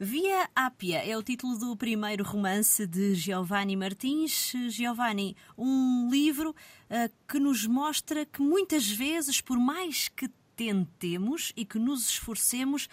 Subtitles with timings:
[0.00, 4.52] Via Ápia é o título do primeiro romance de Giovanni Martins.
[4.68, 11.64] Giovanni, um livro uh, que nos mostra que muitas vezes, por mais que tentemos e
[11.64, 12.88] que nos esforcemos,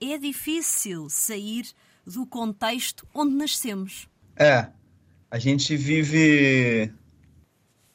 [0.00, 1.64] é difícil sair
[2.04, 4.08] do contexto onde nascemos.
[4.34, 4.68] É,
[5.30, 6.92] a gente vive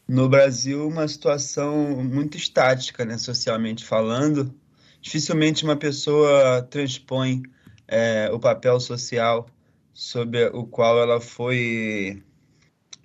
[0.07, 4.55] no Brasil uma situação muito estática, né, socialmente falando.
[5.01, 7.43] Dificilmente uma pessoa transpõe
[7.87, 9.47] é, o papel social
[9.93, 12.23] sobre o qual ela foi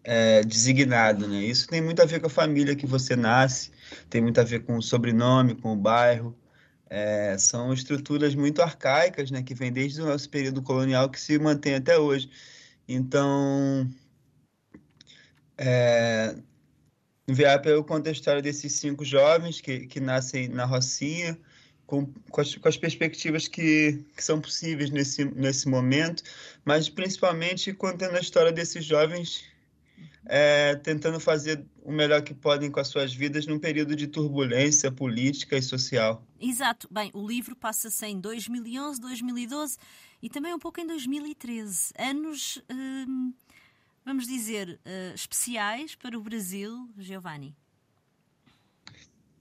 [0.04, 1.42] é, designado, né?
[1.44, 3.70] Isso tem muito a ver com a família que você nasce,
[4.10, 6.36] tem muito a ver com o sobrenome, com o bairro.
[6.90, 9.42] É, são estruturas muito arcaicas, né?
[9.42, 12.28] Que vêm desde o nosso período colonial que se mantém até hoje.
[12.86, 13.88] Então,
[15.56, 16.34] é,
[17.26, 21.38] no VIAP eu conto a história desses cinco jovens que, que nascem na Rocinha,
[21.92, 26.22] com, com, as, com as perspectivas que, que são possíveis nesse, nesse momento,
[26.64, 29.44] mas principalmente contando a história desses jovens
[30.24, 34.90] é, tentando fazer o melhor que podem com as suas vidas num período de turbulência
[34.90, 36.24] política e social.
[36.40, 36.88] Exato.
[36.90, 39.76] Bem, o livro passa-se em 2011, 2012
[40.22, 41.92] e também um pouco em 2013.
[41.98, 43.34] Anos, hum,
[44.02, 47.54] vamos dizer, uh, especiais para o Brasil, Giovanni.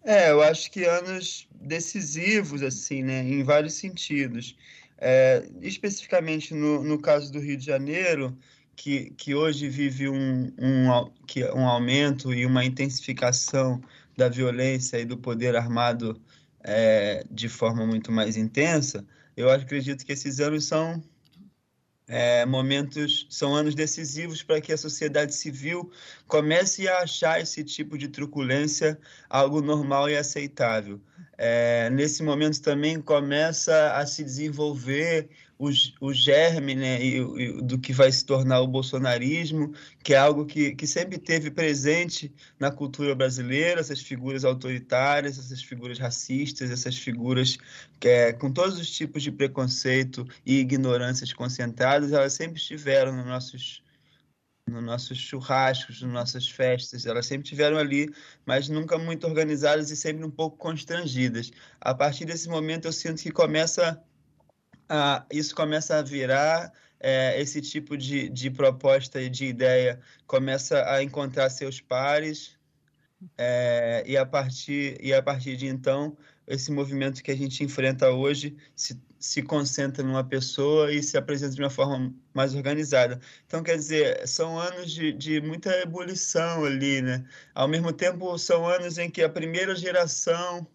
[0.03, 4.55] É, eu acho que anos decisivos, assim, né, em vários sentidos.
[4.97, 8.37] É, especificamente no, no caso do Rio de Janeiro,
[8.75, 13.81] que, que hoje vive um, um, que, um aumento e uma intensificação
[14.17, 16.19] da violência e do poder armado
[16.63, 21.01] é, de forma muito mais intensa, eu acredito que esses anos são
[22.11, 25.89] é, momentos, são anos decisivos para que a sociedade civil
[26.27, 28.99] comece a achar esse tipo de truculência
[29.29, 30.99] algo normal e aceitável.
[31.43, 35.69] É, nesse momento também começa a se desenvolver o,
[35.99, 40.45] o germe né, e, e, do que vai se tornar o bolsonarismo, que é algo
[40.45, 46.95] que, que sempre teve presente na cultura brasileira, essas figuras autoritárias, essas figuras racistas, essas
[46.95, 47.57] figuras
[47.99, 53.25] que, é, com todos os tipos de preconceito e ignorâncias concentradas, elas sempre estiveram nos
[53.25, 53.81] nossos
[54.67, 58.13] nos nossos churrascos, nas nossas festas, elas sempre tiveram ali,
[58.45, 61.51] mas nunca muito organizadas e sempre um pouco constrangidas.
[61.79, 64.01] A partir desse momento eu sinto que começa
[64.87, 70.83] a, isso começa a virar é, esse tipo de, de proposta e de ideia começa
[70.89, 72.57] a encontrar seus pares
[73.37, 76.17] é, e a partir e a partir de então
[76.51, 81.55] esse movimento que a gente enfrenta hoje se, se concentra numa pessoa e se apresenta
[81.55, 83.19] de uma forma mais organizada.
[83.47, 87.23] Então, quer dizer, são anos de, de muita ebulição ali, né?
[87.55, 90.67] Ao mesmo tempo, são anos em que a primeira geração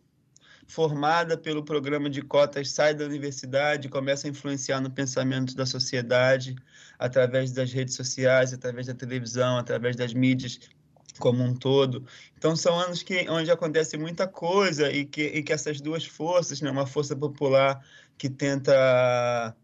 [0.66, 6.56] formada pelo programa de cotas sai da universidade, começa a influenciar no pensamento da sociedade
[6.98, 10.59] através das redes sociais, através da televisão, através das mídias
[11.19, 12.04] como um todo.
[12.37, 16.60] Então são anos que onde acontece muita coisa e que, e que essas duas forças,
[16.60, 17.84] né, uma força popular
[18.19, 19.54] que tenta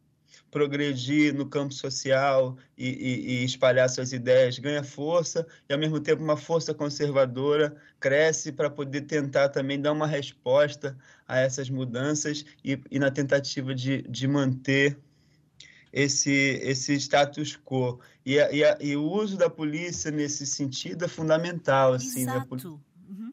[0.50, 5.98] progredir no campo social e, e, e, espalhar suas ideias ganha força e ao mesmo
[5.98, 10.94] tempo uma força conservadora cresce para poder tentar também dar uma resposta
[11.26, 14.98] a essas mudanças e, e na tentativa de, de manter
[15.92, 18.00] esse, esse status quo.
[18.24, 21.92] E, a, e, a, e, o uso da polícia nesse sentido é fundamental.
[21.92, 22.56] Assim, Exato.
[22.56, 22.78] Né?
[23.10, 23.32] Uhum.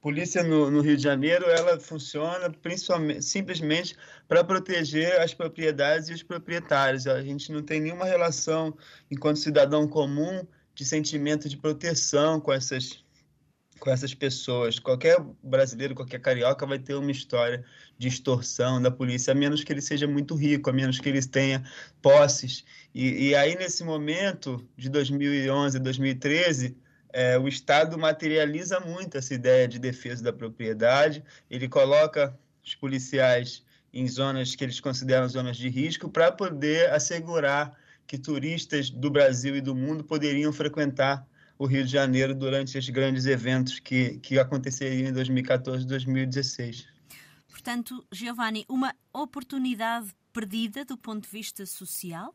[0.00, 3.94] Polícia no, no, Rio de Janeiro ela funciona principalmente simplesmente
[4.26, 7.06] para proteger as propriedades e os proprietários.
[7.06, 8.76] A gente não tem nenhuma relação,
[9.10, 10.44] enquanto cidadão comum,
[10.74, 13.04] de sentimento de proteção com essas
[13.80, 14.78] com essas pessoas.
[14.78, 17.64] Qualquer brasileiro, qualquer carioca vai ter uma história
[17.98, 21.20] de extorsão da polícia, a menos que ele seja muito rico, a menos que ele
[21.26, 21.64] tenha
[22.00, 22.64] posses.
[22.94, 26.76] E, e aí, nesse momento de 2011, 2013,
[27.12, 33.64] é, o Estado materializa muito essa ideia de defesa da propriedade, ele coloca os policiais
[33.92, 37.76] em zonas que eles consideram zonas de risco para poder assegurar
[38.06, 41.26] que turistas do Brasil e do mundo poderiam frequentar
[41.60, 46.88] o Rio de Janeiro durante os grandes eventos que, que aconteceriam em 2014 e 2016.
[47.50, 52.34] Portanto, Giovanni, uma oportunidade perdida do ponto de vista social?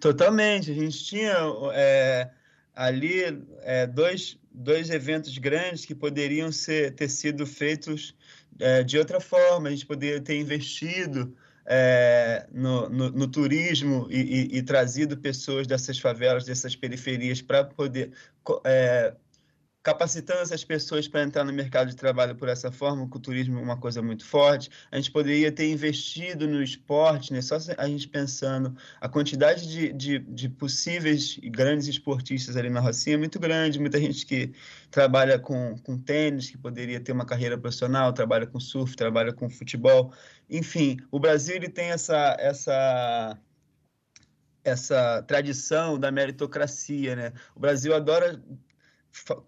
[0.00, 0.70] Totalmente.
[0.70, 1.34] A gente tinha
[1.74, 2.30] é,
[2.74, 3.24] ali
[3.60, 8.16] é, dois, dois eventos grandes que poderiam ser, ter sido feitos
[8.58, 9.68] é, de outra forma.
[9.68, 11.36] A gente poderia ter investido
[11.72, 17.62] é, no, no, no, turismo e, e, e, trazido pessoas dessas favelas, dessas periferias, para
[17.62, 18.10] poder
[18.64, 19.14] é,
[19.82, 23.62] capacitando essas pessoas para entrar no mercado de trabalho por essa forma, o turismo é
[23.62, 24.70] uma coisa muito forte.
[24.90, 27.40] A gente poderia ter investido no esporte, né?
[27.40, 33.14] só a gente pensando, a quantidade de, de, de possíveis grandes esportistas ali na Rocinha
[33.14, 34.52] é muito grande, muita gente que
[34.90, 39.48] trabalha com, com tênis, que poderia ter uma carreira profissional, trabalha com surf, trabalha com
[39.48, 40.12] futebol.
[40.48, 43.38] Enfim, o Brasil ele tem essa, essa
[44.62, 47.32] essa tradição da meritocracia, né?
[47.56, 48.38] O Brasil adora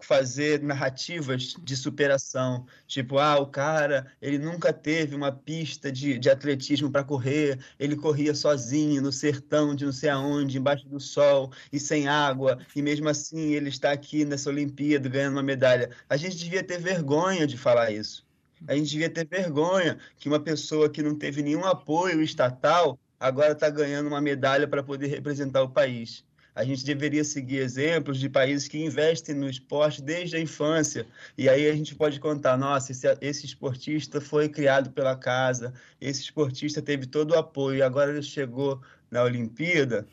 [0.01, 6.29] fazer narrativas de superação, tipo, ah, o cara, ele nunca teve uma pista de, de
[6.29, 11.51] atletismo para correr, ele corria sozinho no sertão de não sei aonde, embaixo do sol
[11.71, 15.89] e sem água, e mesmo assim ele está aqui nessa Olimpíada ganhando uma medalha.
[16.09, 18.25] A gente devia ter vergonha de falar isso.
[18.67, 23.53] A gente devia ter vergonha que uma pessoa que não teve nenhum apoio estatal agora
[23.53, 26.25] está ganhando uma medalha para poder representar o país.
[26.55, 31.07] A gente deveria seguir exemplos de países que investem no esporte desde a infância.
[31.37, 36.21] E aí a gente pode contar: nossa, esse, esse esportista foi criado pela casa, esse
[36.21, 38.79] esportista teve todo o apoio, e agora ele chegou
[39.09, 40.07] na Olimpíada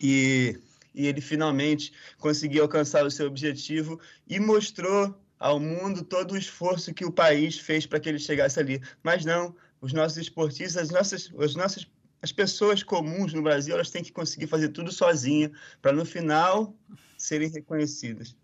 [0.00, 0.58] e,
[0.94, 6.94] e ele finalmente conseguiu alcançar o seu objetivo e mostrou ao mundo todo o esforço
[6.94, 8.80] que o país fez para que ele chegasse ali.
[9.02, 11.86] Mas não, os nossos esportistas, as nossas, as nossas
[12.24, 16.74] as pessoas comuns no Brasil elas têm que conseguir fazer tudo sozinha para no final
[17.18, 18.34] serem reconhecidas.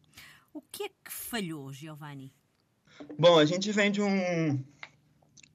[0.52, 2.30] O que é que falhou, Giovanni?
[3.18, 4.62] Bom, a gente vem de um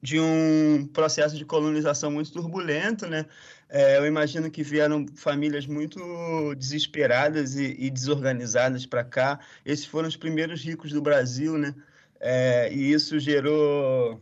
[0.02, 3.26] de um processo de colonização muito turbulento, né?
[3.68, 9.38] É, eu imagino que vieram famílias muito desesperadas e, e desorganizadas para cá.
[9.64, 11.74] Esses foram os primeiros ricos do Brasil, né?
[12.18, 14.20] É, e isso gerou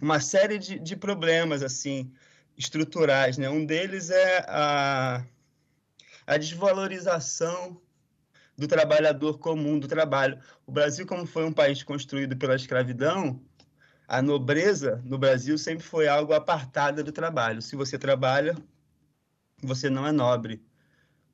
[0.00, 2.12] uma série de, de problemas, assim,
[2.56, 3.38] estruturais.
[3.38, 3.48] Né?
[3.48, 5.24] Um deles é a,
[6.26, 7.80] a desvalorização
[8.56, 10.38] do trabalhador comum, do trabalho.
[10.66, 13.42] O Brasil, como foi um país construído pela escravidão,
[14.06, 17.62] a nobreza no Brasil sempre foi algo apartada do trabalho.
[17.62, 18.54] Se você trabalha,
[19.62, 20.62] você não é nobre.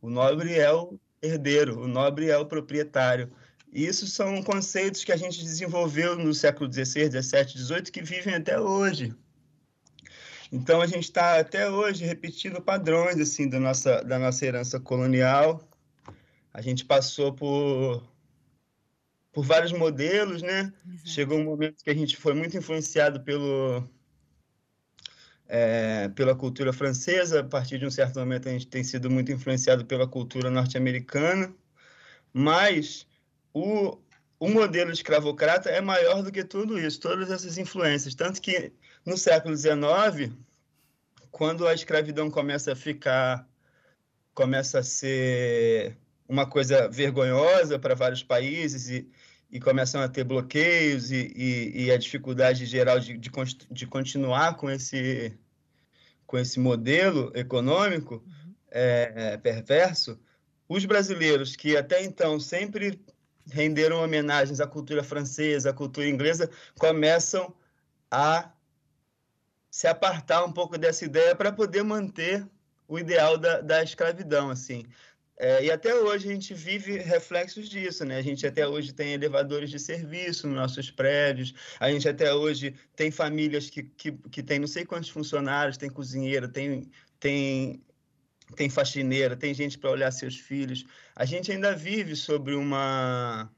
[0.01, 3.33] O nobre é o herdeiro, o nobre é o proprietário.
[3.73, 8.35] E isso são conceitos que a gente desenvolveu no século XVI, XVII, XVIII, que vivem
[8.35, 9.15] até hoje.
[10.51, 15.63] Então a gente está até hoje repetindo padrões assim da nossa da nossa herança colonial.
[16.53, 18.03] A gente passou por
[19.33, 20.73] por vários modelos, né?
[21.05, 23.85] Chegou um momento que a gente foi muito influenciado pelo
[25.47, 27.41] é, pela cultura francesa.
[27.41, 31.55] A partir de um certo momento a gente tem sido muito influenciado pela cultura norte-americana,
[32.33, 33.07] mas
[33.53, 33.99] o
[34.41, 38.15] o modelo escravocrata é maior do que tudo isso, todas essas influências.
[38.15, 38.73] Tanto que
[39.05, 40.33] no século XIX,
[41.31, 43.49] quando a escravidão começa a ficar,
[44.35, 45.97] começa a ser
[46.29, 49.11] uma coisa vergonhosa para vários países e,
[49.51, 53.31] e começam a ter bloqueios e, e, e a dificuldade geral de, de,
[53.71, 55.37] de, continuar com esse,
[56.27, 58.55] com esse modelo econômico uhum.
[58.71, 60.21] é, é, perverso,
[60.69, 63.01] os brasileiros que até então sempre
[63.51, 67.55] renderam homenagens à cultura francesa, à cultura inglesa, começam
[68.11, 68.53] a
[69.79, 72.45] se apartar um pouco dessa ideia para poder manter
[72.89, 74.85] o ideal da, da escravidão, assim.
[75.37, 78.17] É, e até hoje a gente vive reflexos disso, né?
[78.17, 82.75] A gente até hoje tem elevadores de serviço nos nossos prédios, a gente até hoje
[82.97, 87.81] tem famílias que, que, que tem não sei quantos funcionários, tem cozinheira, tem, tem
[88.57, 90.85] tem faxineira, tem gente para olhar seus filhos.
[91.15, 93.49] A gente ainda vive sobre uma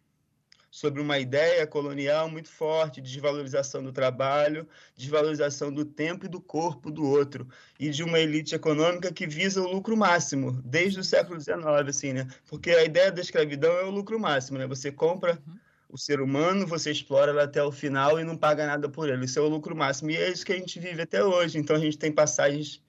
[0.70, 6.40] sobre uma ideia colonial muito forte de desvalorização do trabalho, desvalorização do tempo e do
[6.40, 7.48] corpo do outro,
[7.78, 11.58] e de uma elite econômica que visa o lucro máximo, desde o século XIX,
[11.88, 12.28] assim, né?
[12.48, 14.66] Porque a ideia da escravidão é o lucro máximo, né?
[14.68, 15.58] Você compra uhum.
[15.88, 19.24] o ser humano, você explora ele até o final e não paga nada por ele.
[19.24, 20.12] Isso é o lucro máximo.
[20.12, 21.58] E é isso que a gente vive até hoje.
[21.58, 22.80] Então a gente tem passagens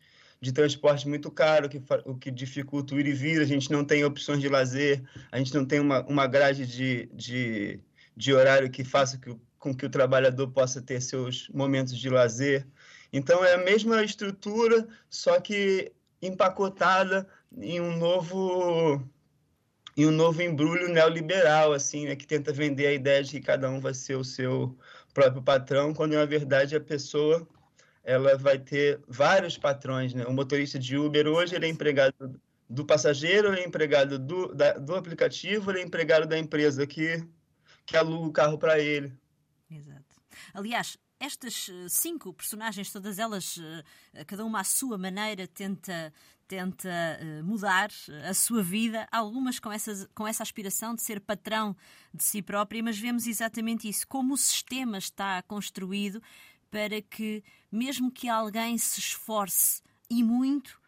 [0.41, 3.85] de transporte muito caro, que, o que dificulta o ir e vir, a gente não
[3.85, 7.79] tem opções de lazer, a gente não tem uma, uma grade de, de,
[8.17, 12.67] de horário que faça que, com que o trabalhador possa ter seus momentos de lazer.
[13.13, 19.01] Então, é a mesma estrutura, só que empacotada em um novo
[19.97, 23.69] em um novo embrulho neoliberal, assim, né, que tenta vender a ideia de que cada
[23.69, 24.75] um vai ser o seu
[25.13, 27.45] próprio patrão, quando na verdade a pessoa
[28.03, 30.13] ela vai ter vários patrões.
[30.13, 30.25] Né?
[30.25, 32.39] O motorista de Uber hoje ele é empregado
[32.69, 37.23] do passageiro, ele é empregado do, da, do aplicativo, ele é empregado da empresa que,
[37.85, 39.13] que aluga o carro para ele.
[39.69, 40.21] Exato.
[40.53, 43.59] Aliás, estas eh, cinco personagens, todas elas,
[44.13, 46.13] eh, cada uma à sua maneira, tenta
[46.47, 47.89] tenta mudar
[48.27, 51.73] a sua vida, algumas com, essas, com essa aspiração de ser patrão
[52.13, 56.21] de si própria, mas vemos exatamente isso, como o sistema está construído
[56.71, 60.81] para que, mesmo que alguém se esforce e muito,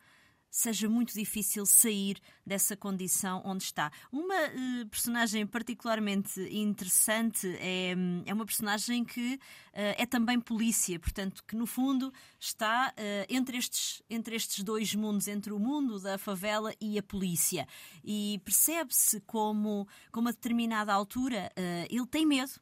[0.53, 3.91] seja muito difícil sair dessa condição onde está.
[4.11, 9.39] Uma uh, personagem particularmente interessante é, é uma personagem que uh,
[9.73, 15.27] é também polícia, portanto, que no fundo está uh, entre, estes, entre estes dois mundos,
[15.27, 17.67] entre o mundo da favela e a polícia.
[18.03, 21.51] E percebe-se como, como a determinada altura
[21.89, 22.61] ele tem medo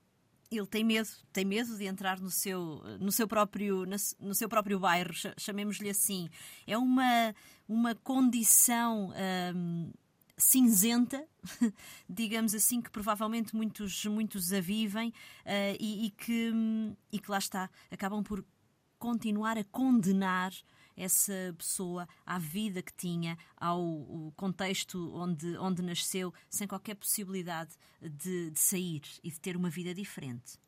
[0.52, 3.86] ele tem medo, tem medo de entrar no seu, no seu, próprio,
[4.20, 6.30] no seu próprio bairro, chamemos-lhe assim.
[6.68, 7.34] É uma,
[7.68, 9.14] uma condição
[9.56, 9.92] hum,
[10.38, 11.26] cinzenta,
[12.10, 16.52] digamos assim, que provavelmente muitos, muitos a vivem uh, e, e, que,
[17.12, 18.44] e que lá está, acabam por
[19.02, 20.54] continuar a condenar
[20.96, 28.52] essa pessoa à vida que tinha, ao contexto onde, onde nasceu, sem qualquer possibilidade de,
[28.52, 30.60] de sair e de ter uma vida diferente.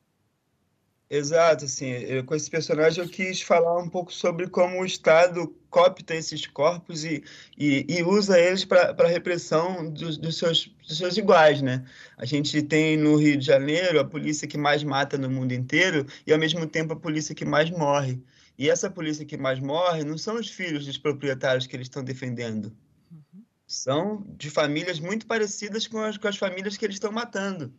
[1.09, 5.47] Exato, assim, eu, com esse personagem eu quis falar um pouco sobre como o Estado
[5.69, 7.23] copta esses corpos e,
[7.57, 11.85] e, e usa eles para repressão dos, dos, seus, dos seus iguais, né?
[12.17, 16.05] A gente tem no Rio de Janeiro a polícia que mais mata no mundo inteiro
[16.25, 18.23] e, ao mesmo tempo, a polícia que mais morre.
[18.57, 22.03] E essa polícia que mais morre não são os filhos dos proprietários que eles estão
[22.03, 22.75] defendendo.
[23.11, 23.43] Uhum.
[23.67, 27.73] São de famílias muito parecidas com as, com as famílias que eles estão matando.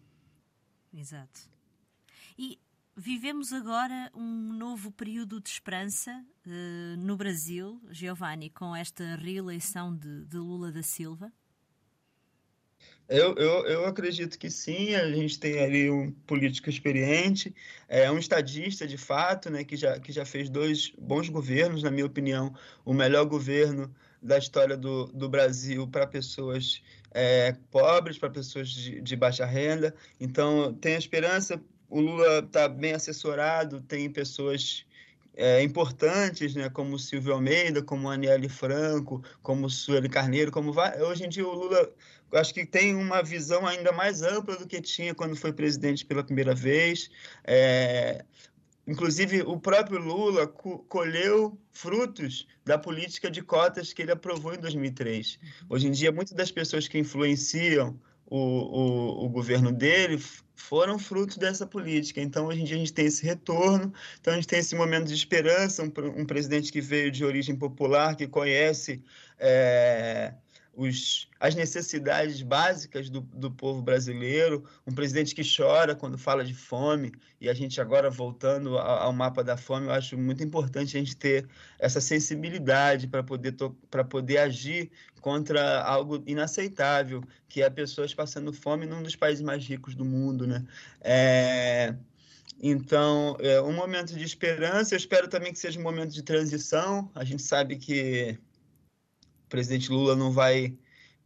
[0.93, 1.41] Exato.
[2.37, 2.59] E
[2.97, 10.25] vivemos agora um novo período de esperança uh, no Brasil, Giovanni, com esta reeleição de,
[10.27, 11.33] de Lula da Silva?
[13.07, 17.55] Eu, eu, eu acredito que sim, a gente tem ali um político experiente,
[17.87, 21.91] é um estadista de fato, né, que, já, que já fez dois bons governos, na
[21.91, 26.83] minha opinião, o melhor governo da história do, do Brasil para pessoas
[27.13, 29.95] é, pobres, para pessoas de, de baixa renda.
[30.19, 34.85] Então, a esperança, o Lula está bem assessorado, tem pessoas
[35.37, 41.29] é, importantes, né, como Silvio Almeida, como Aniele Franco, como Sueli Carneiro, como hoje em
[41.29, 41.93] dia o Lula
[42.33, 46.25] acho que tem uma visão ainda mais ampla do que tinha quando foi presidente pela
[46.25, 47.11] primeira vez.
[47.45, 48.25] É,
[48.87, 55.39] inclusive, o próprio Lula colheu frutos da política de cotas que ele aprovou em 2003.
[55.69, 60.23] Hoje em dia, muitas das pessoas que influenciam o, o, o, governo dele
[60.55, 62.21] foram frutos dessa política.
[62.21, 65.07] Então, hoje em dia, a gente tem esse retorno, então, a gente tem esse momento
[65.07, 69.03] de esperança, um, um presidente que veio de origem popular, que conhece
[69.39, 70.35] é,
[70.77, 76.55] os, as necessidades básicas do, do povo brasileiro, um presidente que chora quando fala de
[76.55, 80.97] fome, e a gente agora voltando ao, ao mapa da fome, eu acho muito importante
[80.97, 81.47] a gente ter
[81.79, 83.55] essa sensibilidade para poder,
[83.91, 84.91] para poder agir
[85.21, 90.47] contra algo inaceitável, que é pessoas passando fome num dos países mais ricos do mundo,
[90.47, 90.65] né?
[91.01, 91.95] É...
[92.63, 94.95] Então, é um momento de esperança.
[94.95, 97.11] Eu espero também que seja um momento de transição.
[97.15, 98.39] A gente sabe que
[99.55, 100.77] presidente Lula não vai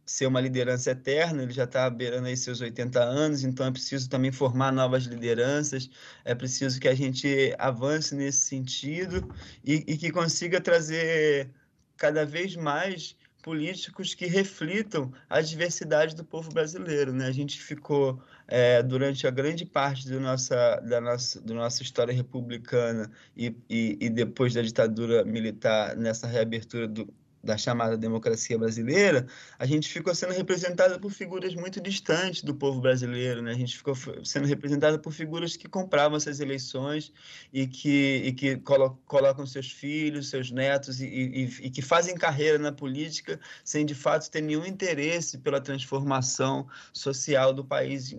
[0.05, 4.07] ser uma liderança eterna, ele já está beirando aí seus 80 anos, então é preciso
[4.07, 5.89] também formar novas lideranças,
[6.23, 9.27] é preciso que a gente avance nesse sentido
[9.63, 11.49] e, e que consiga trazer
[11.97, 17.11] cada vez mais políticos que reflitam a diversidade do povo brasileiro.
[17.13, 17.25] Né?
[17.25, 22.13] A gente ficou, é, durante a grande parte do nossa, da, nossa, da nossa história
[22.13, 27.11] republicana e, e, e depois da ditadura militar, nessa reabertura do,
[27.43, 29.25] da chamada democracia brasileira,
[29.57, 33.51] a gente ficou sendo representada por figuras muito distantes do povo brasileiro, né?
[33.51, 37.13] A gente ficou sendo representada por figuras que compravam essas eleições
[37.53, 42.15] e que, e que colo colocam seus filhos, seus netos e, e, e, que fazem
[42.15, 48.13] carreira na política sem de fato ter nenhum interesse pela transformação social do país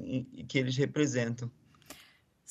[0.48, 1.50] que eles representam.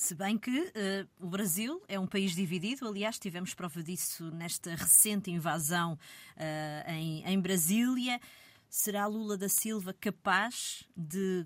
[0.01, 4.73] Se bem que uh, o Brasil é um país dividido, aliás, tivemos prova disso nesta
[4.73, 5.99] recente invasão
[6.37, 8.17] uh, em, em Brasília.
[8.69, 11.45] Será Lula da Silva capaz de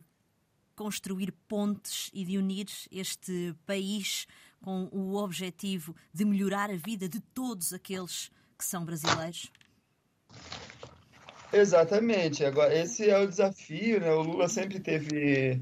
[0.76, 4.28] construir pontes e de unir este país
[4.62, 9.52] com o objetivo de melhorar a vida de todos aqueles que são brasileiros?
[11.52, 12.46] Exatamente.
[12.46, 14.12] Agora, esse é o desafio, né?
[14.14, 15.60] O Lula sempre teve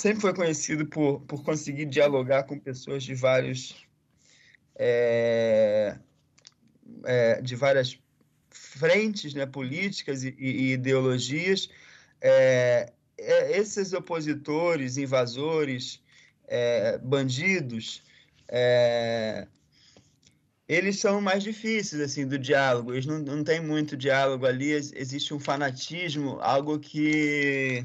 [0.00, 3.86] sempre foi conhecido por, por conseguir dialogar com pessoas de vários
[4.76, 5.98] é,
[7.04, 7.98] é, de várias
[8.50, 11.68] frentes né, políticas e, e ideologias.
[12.20, 16.02] É, é esses opositores, invasores,
[16.48, 18.02] é, bandidos,
[18.48, 19.46] é,
[20.66, 22.92] eles são mais difíceis assim do diálogo.
[22.92, 24.70] Eles não, não tem muito diálogo ali.
[24.70, 27.82] Existe um fanatismo, algo que,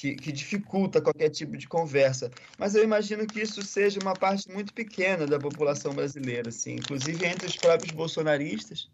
[0.00, 2.30] que, que dificulta qualquer tipo de conversa.
[2.58, 7.24] Mas eu imagino que isso seja uma parte muito pequena da população brasileira, assim, inclusive
[7.24, 8.90] entre os próprios bolsonaristas.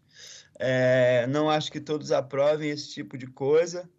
[0.57, 3.89] É, não acho que todos aprovem esse tipo de coisa.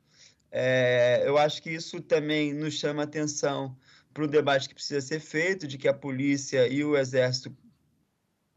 [0.51, 3.77] É, eu acho que isso também nos chama atenção
[4.15, 7.55] para o debate que precisa ser feito, de que a polícia e o exército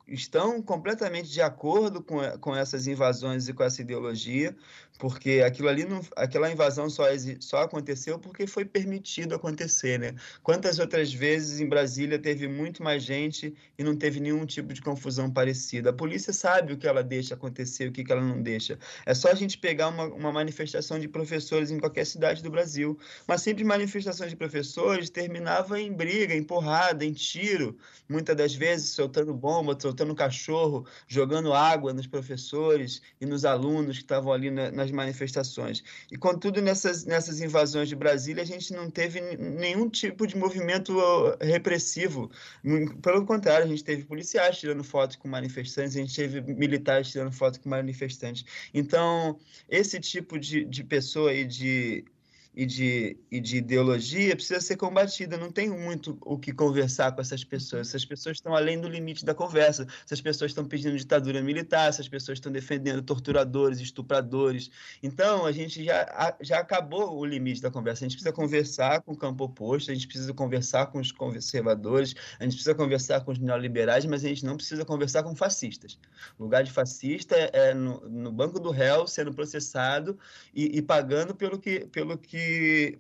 [0.07, 4.55] estão completamente de acordo com, com essas invasões e com essa ideologia,
[4.97, 7.03] porque aquilo ali não, aquela invasão só,
[7.39, 10.15] só aconteceu porque foi permitido acontecer, né?
[10.41, 14.81] Quantas outras vezes em Brasília teve muito mais gente e não teve nenhum tipo de
[14.81, 15.91] confusão parecida?
[15.91, 18.79] A polícia sabe o que ela deixa acontecer, o que, que ela não deixa.
[19.05, 22.97] É só a gente pegar uma, uma manifestação de professores em qualquer cidade do Brasil.
[23.27, 27.77] Uma simples manifestação de professores terminava em briga, em porrada, em tiro,
[28.09, 34.03] muitas das vezes soltando bomba, soltando cachorro, jogando água nos professores e nos alunos que
[34.03, 35.83] estavam ali na, nas manifestações.
[36.11, 40.93] E, contudo, nessas, nessas invasões de Brasília, a gente não teve nenhum tipo de movimento
[41.41, 42.29] repressivo.
[43.01, 47.31] Pelo contrário, a gente teve policiais tirando fotos com manifestantes, a gente teve militares tirando
[47.31, 48.45] fotos com manifestantes.
[48.73, 49.39] Então,
[49.69, 52.05] esse tipo de, de pessoa e de
[52.57, 55.37] e de, e de ideologia precisa ser combatida.
[55.37, 57.89] Não tem muito o que conversar com essas pessoas.
[57.89, 59.85] Essas pessoas estão além do limite da conversa.
[60.03, 64.71] Essas pessoas estão pedindo ditadura militar, essas pessoas estão defendendo torturadores, estupradores.
[65.03, 68.03] Então, a gente já, já acabou o limite da conversa.
[68.03, 72.15] A gente precisa conversar com o campo oposto, a gente precisa conversar com os conservadores,
[72.39, 75.99] a gente precisa conversar com os neoliberais, mas a gente não precisa conversar com fascistas.
[76.39, 80.17] O lugar de fascista é, no, no banco do réu, sendo processado
[80.55, 82.46] e, e pagando pelo que, pelo que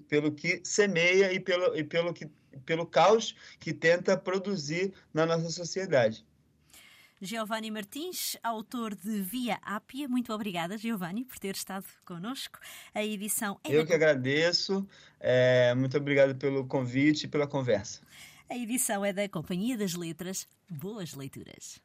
[0.07, 2.29] pelo que semeia e pelo, e pelo, que,
[2.65, 6.25] pelo caos que tenta produzir na nossa sociedade.
[7.19, 10.07] Giovanni Martins, autor de Via Ápia.
[10.07, 12.59] Muito obrigada, Giovanni, por ter estado connosco.
[12.93, 14.87] A edição é Eu que agradeço.
[15.19, 18.01] É, muito obrigado pelo convite e pela conversa.
[18.47, 20.47] A edição é da Companhia das Letras.
[20.69, 21.81] Boas leituras.